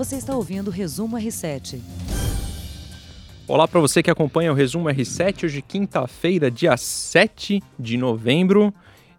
[0.00, 1.78] Você está ouvindo o Resumo R7.
[3.46, 8.72] Olá para você que acompanha o Resumo R7, hoje quinta-feira, dia 7 de novembro.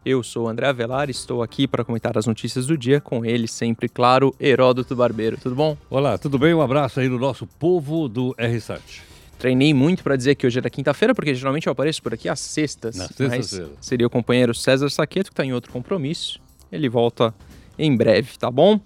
[0.03, 3.23] Eu sou o André Avelar e estou aqui para comentar as notícias do dia com
[3.23, 5.37] ele, sempre claro, Heródoto Barbeiro.
[5.37, 5.77] Tudo bom?
[5.87, 6.51] Olá, tudo bem?
[6.51, 9.01] Um abraço aí no nosso povo do R7.
[9.37, 12.39] Treinei muito para dizer que hoje era quinta-feira, porque geralmente eu apareço por aqui às
[12.39, 12.95] sextas.
[12.95, 13.69] Na sexta-feira.
[13.79, 16.41] Seria o companheiro César Saqueto, que está em outro compromisso.
[16.71, 17.31] Ele volta
[17.77, 18.79] em breve, tá bom?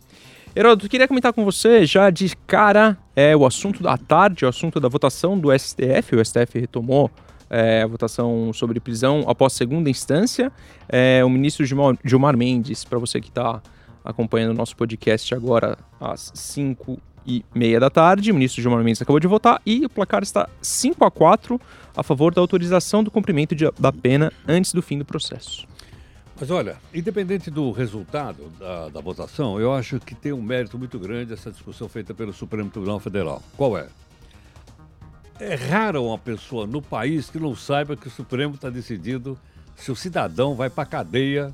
[0.58, 4.80] Heródoto, queria comentar com você já de cara é, o assunto da tarde, o assunto
[4.80, 6.16] da votação do STF.
[6.16, 7.12] O STF retomou
[7.50, 10.50] é, a votação sobre prisão após segunda instância.
[10.88, 13.62] É, o ministro Gilmar, Gilmar Mendes, para você que está
[14.02, 19.02] acompanhando o nosso podcast agora às 5 e meia da tarde, o ministro Gilmar Mendes
[19.02, 21.60] acabou de votar e o placar está 5 a 4
[21.98, 25.68] a favor da autorização do cumprimento de, da pena antes do fim do processo.
[26.40, 31.00] Mas olha, independente do resultado da, da, votação, eu acho que tem um mérito muito
[31.00, 33.42] grande essa discussão feita pelo Supremo Tribunal Federal.
[33.56, 33.88] Qual é?
[35.40, 39.38] É rara uma pessoa no país que não saiba que o Supremo está decidido
[39.76, 41.54] se o cidadão vai para a cadeia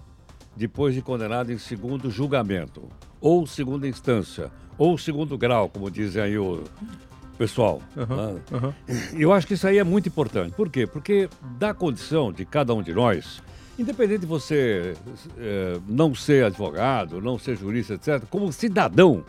[0.55, 6.37] depois de condenado em segundo julgamento, ou segunda instância, ou segundo grau, como dizem aí
[6.37, 6.63] o
[7.37, 7.81] pessoal.
[7.95, 8.73] Uhum, uhum.
[9.13, 10.53] Eu acho que isso aí é muito importante.
[10.53, 10.85] Por quê?
[10.85, 13.41] Porque dá condição de cada um de nós
[13.79, 14.93] Independente de você
[15.37, 19.23] é, não ser advogado, não ser jurista, etc., como cidadão,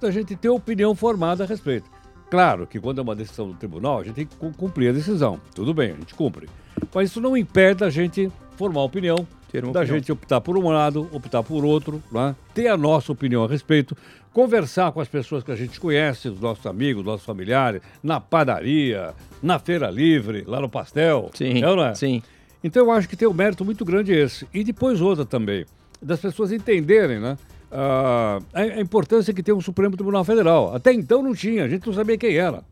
[0.00, 1.90] a gente ter opinião formada a respeito.
[2.30, 5.40] Claro que quando é uma decisão do tribunal, a gente tem que cumprir a decisão.
[5.54, 6.48] Tudo bem, a gente cumpre.
[6.94, 9.86] Mas isso não impede a gente formar opinião, da opinião.
[9.86, 12.36] gente optar por um lado, optar por outro, né?
[12.54, 13.96] ter a nossa opinião a respeito,
[14.32, 19.14] conversar com as pessoas que a gente conhece, os nossos amigos, nossos familiares, na padaria,
[19.42, 21.30] na feira livre, lá no pastel.
[21.34, 21.94] Sim, é, não é?
[21.94, 22.22] sim.
[22.62, 24.46] Então eu acho que tem um mérito muito grande esse.
[24.52, 25.64] E depois outra também,
[26.02, 27.36] das pessoas entenderem, né?
[27.70, 30.74] Uh, a, importância que tem um Supremo Tribunal Federal.
[30.74, 32.62] Até então não tinha, a gente não sabia quem era.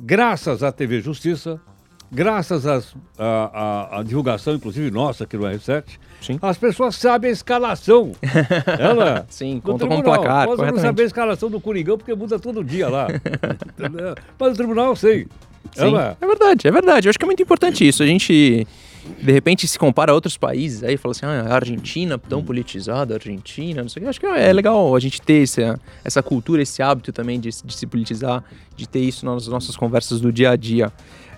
[0.00, 1.60] Graças à TV Justiça,
[2.10, 5.84] graças à divulgação, inclusive nossa aqui no R7,
[6.20, 6.38] Sim.
[6.40, 8.12] as pessoas sabem a escalação.
[8.80, 10.46] Ela, Sim, conta com placar.
[10.46, 13.08] Nós não saber a escalação do Coringão porque muda todo dia lá.
[14.40, 15.28] Mas o tribunal eu sei.
[15.72, 17.08] Sim, é verdade, é verdade.
[17.08, 18.02] Eu acho que é muito importante isso.
[18.02, 18.66] A gente
[19.20, 22.44] de repente se compara a outros países, aí fala assim, ah, a Argentina tão hum.
[22.44, 24.10] politizada, a Argentina, não sei o que.
[24.10, 27.74] Acho que é legal a gente ter essa, essa cultura, esse hábito também de, de
[27.74, 28.42] se politizar,
[28.76, 30.92] de ter isso nas nossas conversas do dia a dia.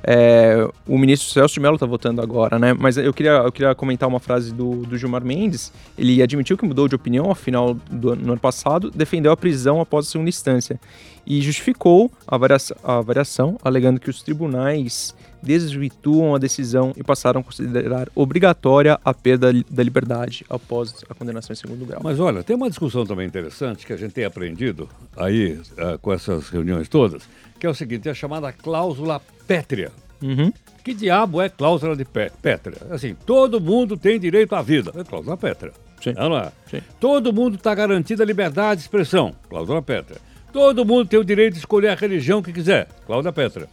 [0.09, 2.73] É, o ministro Celso de Mello está votando agora, né?
[2.73, 5.73] Mas eu queria, eu queria comentar uma frase do, do Gilmar Mendes.
[5.99, 9.81] Ele admitiu que mudou de opinião ao final do no ano passado, defendeu a prisão
[9.81, 10.79] após a segunda instância
[11.27, 12.37] e justificou a
[12.85, 15.13] a variação alegando que os tribunais
[15.43, 21.53] desvirtuam a decisão e passaram a considerar obrigatória a perda da liberdade após a condenação
[21.53, 22.01] em segundo grau.
[22.03, 26.13] Mas olha, tem uma discussão também interessante que a gente tem aprendido aí uh, com
[26.13, 27.23] essas reuniões todas,
[27.59, 29.91] que é o seguinte, é a chamada cláusula pétrea.
[30.23, 30.53] Uhum.
[30.83, 32.79] Que diabo é cláusula de pétrea?
[32.91, 34.93] Assim, todo mundo tem direito à vida.
[34.95, 35.73] É cláusula pétrea.
[36.01, 36.13] Sim.
[36.13, 36.53] Não é?
[36.71, 36.81] Sim.
[37.01, 39.35] Todo mundo está garantido a liberdade de expressão.
[39.49, 40.19] Cláusula pétrea.
[40.53, 42.89] Todo mundo tem o direito de escolher a religião que quiser.
[43.07, 43.69] Cláusula pétrea.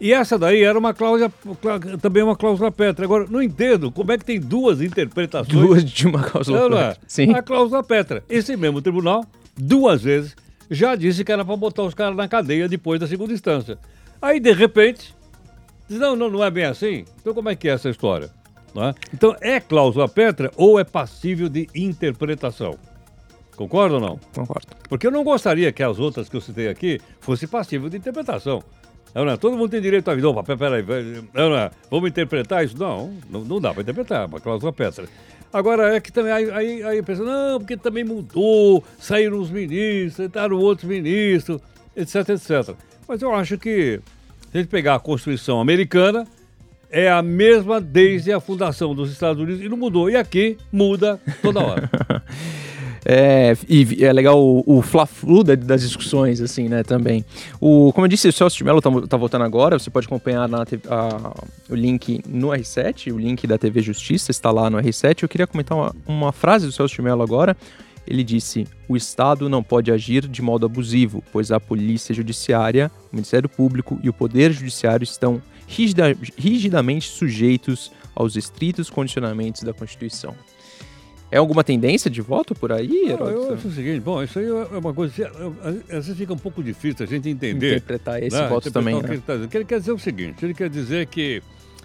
[0.00, 1.32] E essa daí era uma cláusula,
[2.00, 3.04] também uma cláusula Petra.
[3.04, 5.52] Agora, não entendo como é que tem duas interpretações.
[5.52, 6.96] Duas de uma cláusula é?
[7.06, 7.34] Sim.
[7.34, 8.22] A cláusula Petra.
[8.28, 9.24] Esse mesmo tribunal,
[9.56, 10.36] duas vezes,
[10.70, 13.76] já disse que era para botar os caras na cadeia depois da segunda instância.
[14.22, 15.14] Aí, de repente,
[15.88, 17.04] diz, não, não, não é bem assim.
[17.20, 18.30] Então, como é que é essa história?
[18.76, 18.94] É?
[19.12, 22.78] Então, é cláusula Petra ou é passível de interpretação?
[23.56, 24.20] Concorda ou não?
[24.32, 24.68] Concordo.
[24.88, 28.62] Porque eu não gostaria que as outras que eu citei aqui fossem passíveis de interpretação.
[29.14, 30.28] Não, todo mundo tem direito à vida.
[30.28, 30.84] Opa, peraí,
[31.34, 32.76] não, vamos interpretar isso?
[32.78, 35.06] Não, não, não dá para interpretar, uma cláusula petra.
[35.52, 40.26] Agora é que também aí, aí, aí pensa, não, porque também mudou, saíram os ministros,
[40.26, 41.60] entraram outros ministros,
[41.96, 42.76] etc, etc.
[43.08, 44.00] Mas eu acho que,
[44.50, 46.26] se a gente pegar a Constituição americana,
[46.90, 50.10] é a mesma desde a fundação dos Estados Unidos e não mudou.
[50.10, 51.90] E aqui muda toda hora.
[53.10, 57.24] É, e é legal o, o fla-flu das discussões, assim, né, também.
[57.58, 60.46] O, como eu disse, o Celso de Mello tá, tá votando agora, você pode acompanhar
[60.46, 65.22] na, a, o link no R7, o link da TV Justiça está lá no R7.
[65.22, 67.56] Eu queria comentar uma, uma frase do Celso de Mello agora.
[68.06, 73.16] Ele disse: O Estado não pode agir de modo abusivo, pois a Polícia Judiciária, o
[73.16, 80.34] Ministério Público e o Poder Judiciário estão rigida, rigidamente sujeitos aos estritos condicionamentos da Constituição.
[81.30, 84.46] É alguma tendência de voto por aí, Não, Eu acho o seguinte, bom, isso aí
[84.46, 85.30] é uma coisa.
[85.90, 87.76] Às vezes fica um pouco difícil a gente entender.
[87.76, 88.48] Interpretar esse né?
[88.48, 88.94] voto também.
[88.94, 89.14] O que, né?
[89.14, 89.54] ele tá dizendo.
[89.54, 91.42] ele quer dizer o seguinte: ele quer dizer que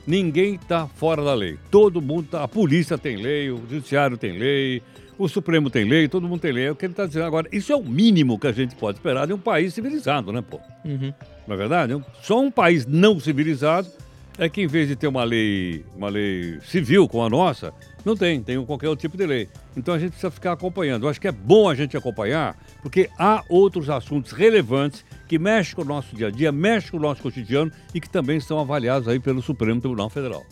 [0.07, 1.57] ninguém está fora da lei.
[1.69, 4.81] Todo mundo tá, A polícia tem lei, o judiciário tem lei,
[5.17, 6.67] O Supremo tem lei, todo mundo tem lei.
[6.67, 7.25] É o que ele está dizendo.
[7.25, 10.41] Agora, isso é o mínimo que a gente pode esperar de um país civilizado, né,
[10.41, 10.59] pô?
[10.85, 11.13] Uhum.
[11.45, 12.01] Não é verdade?
[12.21, 13.89] Só um país não civilizado
[14.37, 17.73] é que, em vez de ter uma lei, uma lei civil como a nossa,
[18.05, 19.49] não tem, tem qualquer outro tipo de lei.
[19.75, 21.05] Então a gente precisa ficar acompanhando.
[21.05, 25.75] Eu acho que é bom a gente acompanhar, porque há outros assuntos relevantes que mexem
[25.75, 28.59] com o nosso dia a dia, mexem com o nosso cotidiano e que também são
[28.59, 30.43] avaliados aí pelo Supremo Tribunal Federal.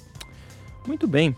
[0.87, 1.35] Muito bem.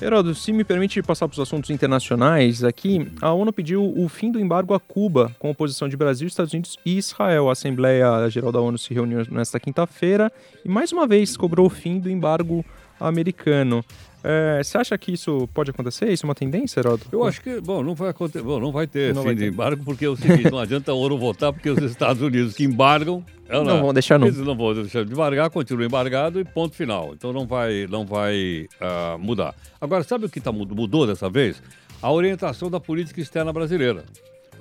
[0.00, 4.32] Heródoto, se me permite passar para os assuntos internacionais aqui, a ONU pediu o fim
[4.32, 7.48] do embargo a Cuba, com oposição de Brasil, Estados Unidos e Israel.
[7.48, 10.32] A Assembleia Geral da ONU se reuniu nesta quinta-feira
[10.64, 12.64] e mais uma vez cobrou o fim do embargo
[12.98, 13.84] americano.
[14.24, 16.10] É, você acha que isso pode acontecer?
[16.12, 17.08] Isso é uma tendência, Heródoto?
[17.10, 19.42] Eu acho que, bom, não vai acontecer, bom, não vai ter não fim vai ter.
[19.42, 22.54] de embargo, porque é o seguinte, não adianta a ONU votar, porque os Estados Unidos
[22.54, 23.24] que embargam...
[23.48, 24.26] Não, não vão deixar não.
[24.28, 27.12] Eles não vão deixar de embargar, continua embargado e ponto final.
[27.12, 29.54] Então não vai, não vai uh, mudar.
[29.78, 31.62] Agora, sabe o que tá, mudou dessa vez?
[32.00, 34.04] A orientação da política externa brasileira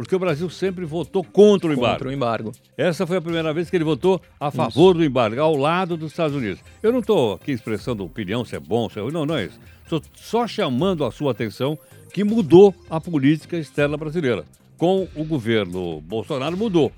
[0.02, 1.94] porque o Brasil sempre votou contra o embargo.
[1.94, 2.52] Contra o embargo.
[2.76, 5.00] Essa foi a primeira vez que ele votou a favor isso.
[5.00, 6.60] do embargo, ao lado dos Estados Unidos.
[6.82, 9.46] Eu não estou aqui expressando opinião se é bom, se é ruim, não, não é
[9.46, 9.60] isso.
[9.84, 11.78] Estou só chamando a sua atenção
[12.12, 14.44] que mudou a política externa brasileira.
[14.78, 16.92] Com o governo Bolsonaro mudou.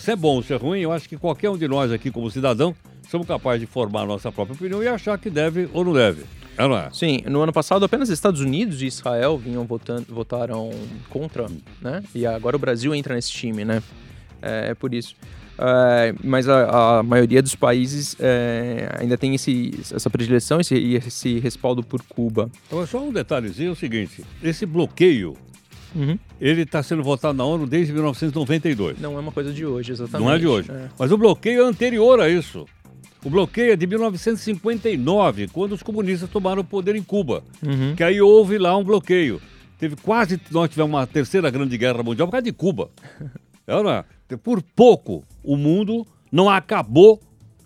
[0.00, 2.28] Se é bom, se é ruim, eu acho que qualquer um de nós aqui, como
[2.28, 2.74] cidadão,
[3.08, 6.24] somos capazes de formar a nossa própria opinião e achar que deve ou não deve.
[6.56, 6.90] É, não é?
[6.92, 10.70] Sim, no ano passado apenas Estados Unidos e Israel vinham votando, votaram
[11.10, 11.46] contra,
[11.80, 12.02] né?
[12.14, 13.82] E agora o Brasil entra nesse time, né?
[14.40, 15.14] É, é por isso.
[15.58, 20.96] É, mas a, a, maioria dos países é, ainda tem esse, essa predileção esse, e
[20.96, 22.50] esse respaldo por Cuba.
[22.70, 25.36] Agora, só um detalhezinho é o seguinte: esse bloqueio
[25.96, 26.18] Uhum.
[26.38, 29.00] Ele está sendo votado na ONU desde 1992.
[29.00, 30.26] Não é uma coisa de hoje, exatamente.
[30.26, 30.70] Não é de hoje.
[30.70, 30.88] É.
[30.98, 32.66] Mas o bloqueio é anterior a isso.
[33.26, 37.42] O bloqueio é de 1959, quando os comunistas tomaram o poder em Cuba.
[37.60, 37.96] Uhum.
[37.96, 39.42] Que aí houve lá um bloqueio.
[39.80, 42.88] Teve quase, nós tivemos uma terceira grande guerra mundial por causa de Cuba.
[43.68, 43.74] É,
[44.32, 44.36] é?
[44.36, 47.20] Por pouco, o mundo não acabou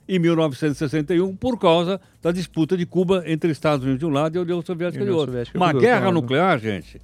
[0.08, 4.38] em 1961 por causa da disputa de Cuba entre Estados Unidos de um lado e
[4.38, 5.36] a União Soviética de outro.
[5.54, 6.98] Uma guerra nuclear, gente.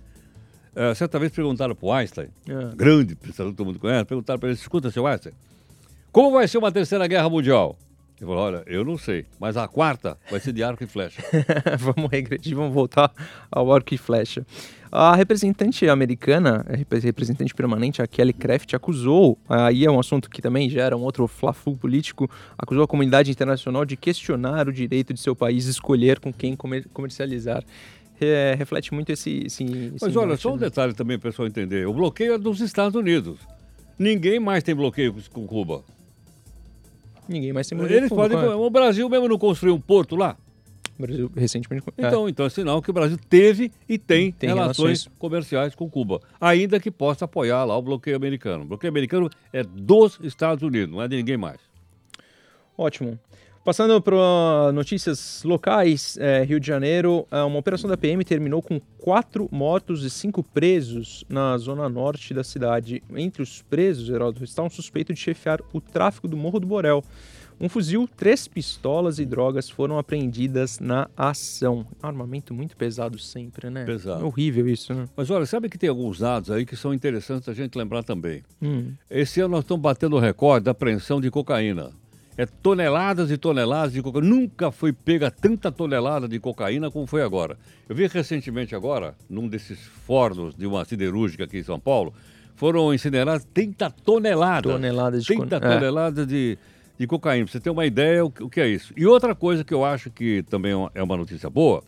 [0.74, 2.74] É, certa vez perguntaram para o Einstein, é.
[2.74, 5.34] grande pensador que todo mundo conhece, perguntaram para ele, escuta, seu Einstein,
[6.10, 7.76] como vai ser uma terceira guerra mundial?
[8.18, 11.22] Ele falou, olha, eu não sei, mas a quarta vai ser de arco e flecha.
[11.78, 13.12] vamos regredir, vamos voltar
[13.50, 14.46] ao arco e flecha.
[14.90, 16.64] A representante americana,
[17.02, 21.26] representante permanente, a Kelly Craft, acusou, aí é um assunto que também gera um outro
[21.28, 26.32] flafu político, acusou a comunidade internacional de questionar o direito de seu país escolher com
[26.32, 27.62] quem comer, comercializar.
[28.18, 30.60] É, reflete muito esse, esse, esse Mas olha, só um né?
[30.60, 31.86] detalhe também para o pessoal entender.
[31.86, 33.38] O bloqueio é dos Estados Unidos.
[33.98, 35.84] Ninguém mais tem bloqueio com Cuba.
[37.28, 38.38] Ninguém mais tem Eles podem.
[38.38, 38.54] É.
[38.54, 40.36] O Brasil mesmo não construiu um porto lá?
[40.98, 41.84] O Brasil recentemente.
[41.98, 42.30] Então, é.
[42.30, 46.20] então é sinal que o Brasil teve e tem, tem relações, relações, comerciais com Cuba,
[46.40, 48.64] ainda que possa apoiar lá o bloqueio americano.
[48.64, 51.60] O bloqueio americano é dos Estados Unidos, não é de ninguém mais.
[52.78, 53.18] Ótimo.
[53.66, 58.80] Passando para notícias locais, é, Rio de Janeiro, é, uma operação da PM terminou com
[58.96, 63.02] quatro mortos e cinco presos na zona norte da cidade.
[63.16, 67.02] Entre os presos, Heródoto, está um suspeito de chefiar o tráfico do Morro do Borel.
[67.60, 71.84] Um fuzil, três pistolas e drogas foram apreendidas na ação.
[72.00, 73.84] Armamento muito pesado sempre, né?
[73.84, 74.22] Pesado.
[74.22, 75.06] É horrível isso, né?
[75.16, 78.44] Mas olha, sabe que tem alguns dados aí que são interessantes a gente lembrar também.
[78.62, 78.92] Hum.
[79.10, 81.90] Esse ano nós estamos batendo o recorde da apreensão de cocaína
[82.36, 84.28] é toneladas e toneladas de cocaína.
[84.28, 87.56] Nunca foi pega tanta tonelada de cocaína como foi agora.
[87.88, 92.12] Eu vi recentemente agora, num desses fornos de uma siderúrgica aqui em São Paulo,
[92.54, 94.72] foram incineradas 30 toneladas.
[94.72, 95.66] Toneladas de 30 con...
[95.66, 95.74] É.
[95.74, 96.26] toneladas é.
[96.26, 96.58] de,
[96.98, 97.44] de cocaína.
[97.44, 98.92] Pra você ter uma ideia o que, o que é isso.
[98.96, 101.82] E outra coisa que eu acho que também é uma notícia boa,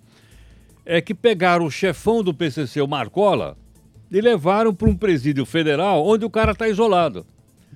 [0.86, 3.56] é que pegaram o chefão do PCC, o Marcola,
[4.10, 7.26] e levaram para um presídio federal onde o cara está isolado.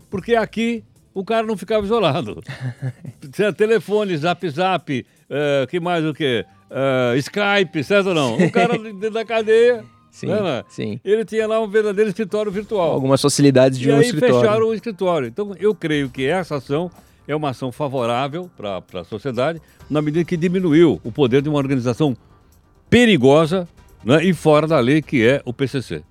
[0.09, 0.83] Porque aqui
[1.14, 2.42] o cara não ficava isolado.
[3.33, 6.45] Tinha telefone, zap zap, uh, que mais o quê?
[6.71, 8.37] Uh, Skype, certo ou não?
[8.37, 9.85] O cara dentro da cadeia.
[10.11, 10.62] Sim, né?
[10.69, 11.00] sim.
[11.02, 12.92] Ele tinha lá um verdadeiro escritório virtual.
[12.92, 14.40] Algumas facilidades de e um aí escritório.
[14.40, 15.28] fecharam o escritório.
[15.28, 16.90] Então, eu creio que essa ação
[17.26, 21.59] é uma ação favorável para a sociedade, na medida que diminuiu o poder de uma
[21.59, 22.14] organização
[22.90, 23.66] perigosa
[24.04, 26.02] né, e fora da lei, que é o PCC.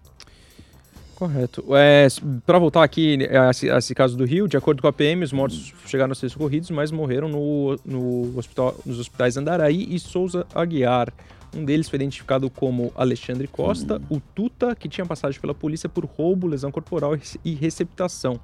[1.22, 1.64] Correto.
[1.76, 2.08] É,
[2.48, 5.24] para voltar aqui a esse, a esse, caso do Rio, de acordo com a PM,
[5.24, 10.00] os mortos chegaram a ser socorridos, mas morreram no, no hospital, nos hospitais Andaraí e
[10.00, 11.14] Souza Aguiar.
[11.56, 16.06] Um deles foi identificado como Alexandre Costa, o Tuta, que tinha passagem pela polícia por
[16.06, 18.40] roubo, lesão corporal e receptação.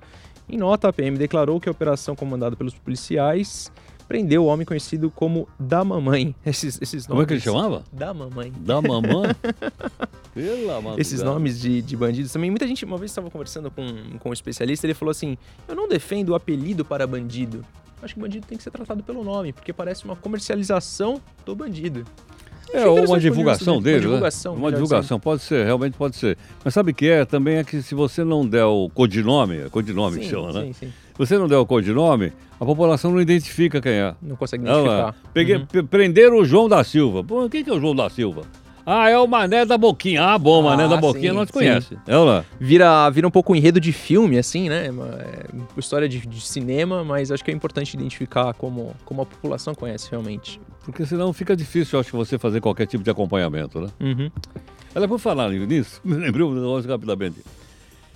[0.47, 3.71] Em nota, a PM declarou que a operação comandada pelos policiais
[4.07, 6.33] prendeu o homem conhecido como da mamãe.
[6.45, 7.27] Esses, esses Como é nomes.
[7.27, 7.83] que ele chamava?
[7.91, 8.51] Da mamãe.
[8.59, 9.35] Da mamãe?
[10.33, 11.01] Pela madrugada.
[11.01, 12.49] Esses nomes de, de bandidos também.
[12.49, 13.85] Muita gente, uma vez estava conversando com,
[14.19, 15.37] com um especialista, ele falou assim:
[15.67, 17.65] Eu não defendo o apelido para bandido.
[18.01, 22.05] Acho que bandido tem que ser tratado pelo nome, porque parece uma comercialização do bandido.
[22.73, 23.91] É, ou uma divulgação isso, né?
[23.91, 24.59] dele, Uma divulgação, né?
[24.59, 26.37] Uma divulgação, pode ser, realmente pode ser.
[26.63, 27.23] Mas sabe o que é?
[27.25, 30.61] Também é que se você não der o codinome, é codinome que Sim, chama, né?
[30.65, 30.87] sim, sim.
[30.87, 34.13] Se você não der o codinome, a população não identifica quem é.
[34.21, 35.15] Não consegue identificar.
[35.33, 35.87] Peguei, Uhum.
[35.87, 37.23] Prenderam o João da Silva.
[37.23, 38.41] Pô, quem que é o João da Silva?
[38.89, 40.23] Ah, é o Mané da Boquinha.
[40.23, 41.53] Ah, bom, Mané Ah, da Boquinha sim, nós sim.
[41.53, 41.97] conhece.
[42.07, 42.45] É lá.
[42.57, 44.89] Vira, vira um pouco um enredo de filme, assim, né?
[44.89, 49.21] Uma, é, uma história de, de cinema, mas acho que é importante identificar como, como
[49.23, 50.61] a população conhece realmente.
[50.87, 53.89] Porque senão fica difícil, eu acho, você fazer qualquer tipo de acompanhamento, né?
[53.99, 54.31] Uhum.
[54.95, 57.35] Ela, por falar nisso, me lembrou um negócio rapidamente.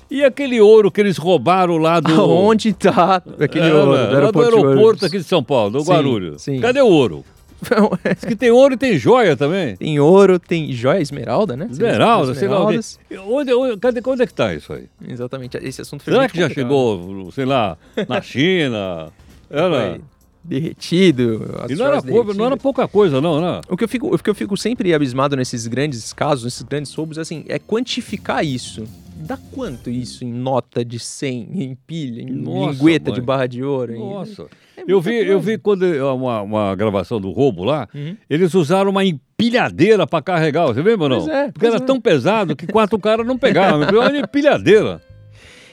[0.10, 2.14] E aquele ouro que eles roubaram lá do...
[2.20, 3.92] Aonde tá aquele É, ouro?
[3.92, 5.04] lá do aeroporto Guarulhos?
[5.04, 6.42] aqui de São Paulo, do Guarulhos.
[6.42, 6.60] sim.
[6.62, 7.24] Cadê o ouro?
[8.16, 9.76] Diz que tem ouro e tem joia também.
[9.76, 11.68] tem ouro, tem joia esmeralda, né?
[11.70, 12.66] Esmeralda, sei lá.
[12.66, 12.80] onde-.
[13.28, 14.86] Onde, onde, onde é que tá isso aí?
[15.08, 15.58] Exatamente.
[15.58, 16.70] Esse assunto foi Será que já complicado.
[16.70, 17.78] chegou, sei lá,
[18.10, 19.10] na China?
[19.50, 20.00] Era...
[20.44, 21.46] Derretido.
[21.70, 23.62] E não era, pouca, não era pouca coisa, não, né?
[23.70, 26.94] O que, eu fico, o que eu fico sempre abismado nesses grandes casos, nesses grandes
[26.94, 28.84] roubos, assim, é quantificar isso.
[29.16, 33.20] Dá quanto isso em nota de 100, em pilha, em Nossa, lingueta mãe.
[33.20, 33.94] de barra de ouro?
[33.94, 34.48] em- Nossa.
[34.76, 35.84] É Eu vi, eu vi quando
[36.16, 38.18] uma, uma gravação do roubo lá, Uhum.
[38.28, 41.18] eles usaram uma empilhadeira para carregar, você lembra ou não?
[41.20, 41.80] Pois é, Porque era é.
[41.80, 43.88] tão pesado que quatro caras não pegavam.
[43.88, 45.00] Foi uma empilhadeira.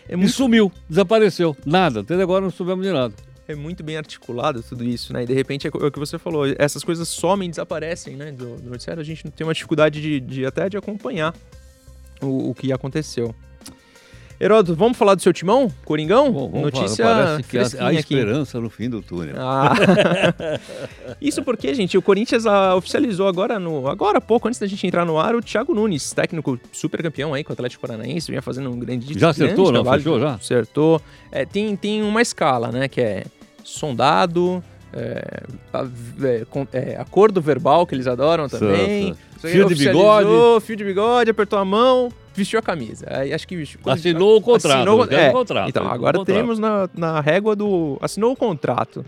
[0.07, 1.57] É E muito, sumiu, desapareceu.
[1.65, 3.15] Nada, até agora não soubemos de nada.
[3.49, 5.23] É muito bem articulado tudo isso, né?
[5.23, 8.31] E de repente é o que você falou, essas coisas somem, desaparecem, né?
[8.31, 11.35] Do, do noticiário, a gente tem uma dificuldade de, de até de acompanhar
[12.21, 13.35] o, o que aconteceu.
[14.41, 16.31] Heródoto, vamos falar do seu timão, Coringão?
[16.31, 17.99] Bom, vamos Notícia falar, parece que há, fresquinha há aqui.
[17.99, 19.35] esperança no fim do túnel.
[19.37, 19.73] Ah.
[21.21, 24.87] Isso porque, gente, o Corinthians ah, oficializou agora, no, agora há pouco, antes da gente
[24.87, 28.41] entrar no ar, o Thiago Nunes, técnico super campeão aí com o Atlético Paranaense, vinha
[28.41, 29.83] fazendo um grande Já acertou, grande não?
[29.83, 30.35] trabalho, Fechou já?
[30.35, 31.03] Acertou.
[31.33, 33.25] É, tem, tem uma escala, né, que é
[33.69, 35.87] sondado, é, a-
[36.23, 36.47] é,
[36.93, 39.15] é, acordo verbal, que eles adoram também.
[39.15, 39.53] Certo.
[39.53, 43.07] Fio de oficializou, Fio de bigode, apertou a mão, vestiu a camisa.
[43.09, 44.77] Aí, acho que quando- Assinou o contrato.
[44.77, 45.69] Assinou, é, o contrato.
[45.69, 46.37] então, agora contrato.
[46.37, 47.99] temos na, na régua do.
[48.01, 49.05] Assinou o contrato.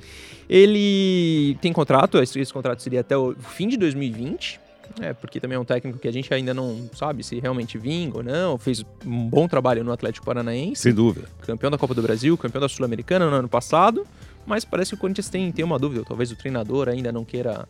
[0.49, 4.61] Ele tem contrato, esse, esse contrato seria até o fim de 2020.
[5.01, 8.19] É, porque também é um técnico que a gente ainda não sabe se realmente vinga
[8.19, 8.59] ou não.
[8.59, 11.29] Fez um bom trabalho no Atlético Paranaense, Sem dúvida.
[11.47, 14.05] campeão da Copa do Brasil, campeão da Sul-Americana no ano passado.
[14.51, 16.05] Mas parece que o Corinthians tem, tem uma dúvida.
[16.05, 17.69] Talvez o treinador ainda não queira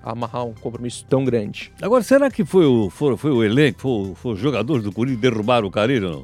[0.00, 1.72] amarrar um compromisso tão grande.
[1.82, 5.20] Agora, será que foi o, foi, foi o elenco, foi, foi os jogadores do Corinthians
[5.20, 6.22] que derrubaram o Carilho ou não?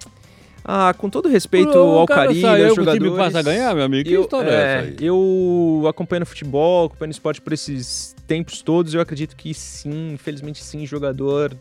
[0.64, 3.16] Ah, com todo respeito O ao Carilho, saiu, aos o time jogadores...
[3.16, 4.08] passa a ganhar, meu amigo?
[4.08, 4.96] Que eu, história é é, essa aí?
[5.00, 10.86] eu acompanhando futebol, acompanhando esporte por esses tempos todos, eu acredito que sim, infelizmente sim,
[10.86, 11.52] jogador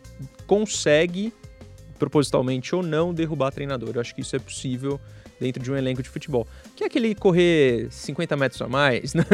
[0.45, 1.33] consegue,
[1.97, 3.89] propositalmente ou não, derrubar treinador.
[3.95, 4.99] Eu acho que isso é possível
[5.43, 6.47] dentro de um elenco de futebol.
[6.75, 9.25] Que é aquele correr 50 metros a mais, né?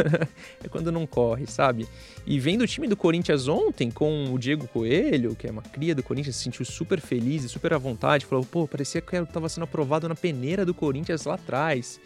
[0.63, 1.87] é quando não corre, sabe?
[2.25, 5.93] E vendo o time do Corinthians ontem com o Diego Coelho, que é uma cria
[5.93, 9.25] do Corinthians, se sentiu super feliz e super à vontade, falou, pô, parecia que eu
[9.25, 11.99] tava sendo aprovado na peneira do Corinthians lá atrás.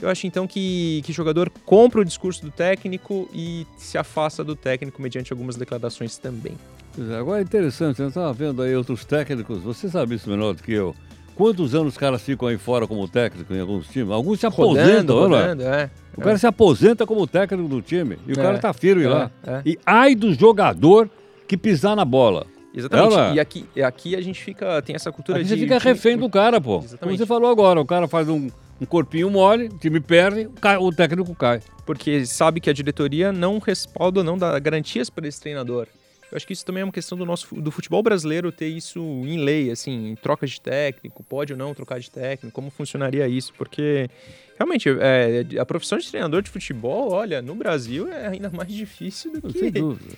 [0.00, 4.54] Eu acho então que, que jogador compra o discurso do técnico e se afasta do
[4.54, 6.56] técnico mediante algumas declarações também.
[6.96, 10.62] É, Agora é interessante, eu estava vendo aí outros técnicos, você sabe isso melhor do
[10.62, 10.94] que eu.
[11.38, 14.10] Quantos anos os caras ficam aí fora como técnico em alguns times?
[14.10, 15.40] Alguns se aposentam, Rodando, olha lá.
[15.42, 15.90] rodando, é.
[16.16, 19.08] O cara se aposenta como técnico do time e o É, cara tá firme é,
[19.08, 19.30] lá.
[19.46, 19.62] é.
[19.64, 21.08] E ai do jogador
[21.46, 22.44] que pisar na bola.
[22.74, 23.12] Exatamente.
[23.14, 25.50] Ela- E aqui, aqui a gente fica, tem essa cultura Aí de...
[25.50, 26.74] você fica refém do cara, pô.
[26.74, 27.18] Como Exatamente.
[27.18, 28.48] você falou agora, o cara faz um,
[28.80, 31.60] um corpinho mole, o time perde, o ca- o técnico cai.
[31.86, 35.86] porque sabe que a diretoria não respalda, não dá garantias para esse treinador.
[36.30, 39.00] Eu acho que isso também é uma questão do nosso do futebol brasileiro ter isso
[39.00, 43.26] em lei, assim, em troca de técnico, pode ou não trocar de técnico, como funcionaria
[43.26, 43.52] isso?
[43.56, 44.08] Porque
[44.56, 49.32] realmente é, a profissão de treinador de futebol, olha, no Brasil é ainda mais difícil
[49.32, 50.14] do que Sem dúvida.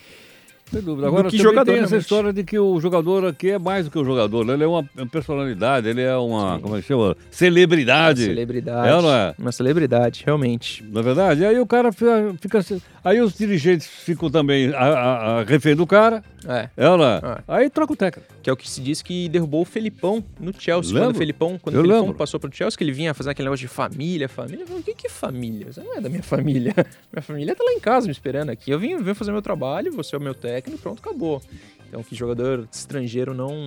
[0.71, 1.09] Sem dúvida.
[1.09, 2.03] Agora, que jogador, tem essa realmente.
[2.03, 4.45] história de que o jogador aqui é mais do que o jogador.
[4.45, 4.55] né?
[4.55, 6.61] Ele é uma personalidade, ele é uma, Sim.
[6.63, 7.17] como é que chama?
[7.29, 8.25] Celebridade.
[8.25, 8.89] celebridade.
[8.89, 9.35] É não é?
[9.37, 10.85] Uma celebridade, realmente.
[10.85, 12.63] Na verdade, aí o cara fica, fica
[13.03, 16.23] Aí os dirigentes ficam também a, a, a refém do cara.
[16.47, 16.69] É.
[16.77, 17.43] Não é?
[17.49, 18.31] Aí troca o técnico.
[18.43, 20.93] Que é o que se diz que derrubou o Felipão no Chelsea.
[20.93, 21.09] Lembro.
[21.09, 23.67] Quando o Felipão, quando o Felipão passou pro Chelsea, que ele vinha fazer aquele negócio
[23.67, 24.63] de família, família.
[24.63, 25.73] Eu falei, o que, que é família?
[25.73, 26.75] Você não é da minha família.
[27.13, 28.71] Minha família tá lá em casa me esperando aqui.
[28.71, 31.43] Eu vim, vim fazer meu trabalho, você é o meu técnico, pronto, acabou.
[31.89, 33.67] Então que jogador estrangeiro não,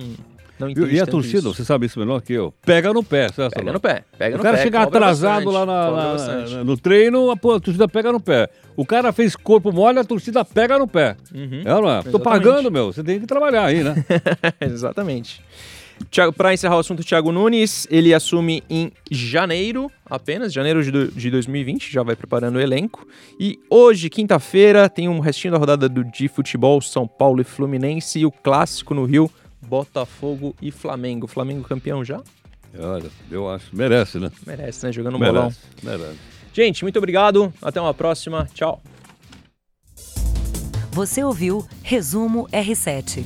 [0.58, 1.54] não E, entende e a torcida, isso.
[1.54, 3.54] você sabe isso melhor que eu, pega no pé, certo?
[3.54, 7.36] Pega no pé, pega O cara chega atrasado bastante, lá na- na- no treino, a,
[7.36, 8.48] pô, a torcida pega no pé.
[8.76, 11.16] O cara fez corpo mole, a torcida pega no pé.
[11.34, 11.60] Uhum.
[11.64, 12.02] É não é?
[12.02, 12.22] Tô Exatamente.
[12.22, 12.92] pagando, meu.
[12.92, 13.94] Você tem que trabalhar aí, né?
[14.60, 15.40] Exatamente.
[16.36, 21.90] Para encerrar o assunto, Thiago Nunes, ele assume em janeiro, apenas, janeiro de, de 2020,
[21.92, 23.06] já vai preparando o elenco.
[23.38, 28.18] E hoje, quinta-feira, tem um restinho da rodada do de futebol, São Paulo e Fluminense,
[28.18, 29.30] e o clássico no Rio,
[29.66, 31.26] Botafogo e Flamengo.
[31.26, 32.22] Flamengo campeão já?
[32.78, 33.74] Olha, eu acho.
[33.74, 34.30] Merece, né?
[34.46, 34.92] Merece, né?
[34.92, 35.44] Jogando um bolão.
[35.44, 36.18] merece, merece.
[36.52, 37.52] Gente, muito obrigado.
[37.62, 38.48] Até uma próxima.
[38.54, 38.80] Tchau.
[40.92, 43.24] Você ouviu Resumo R7.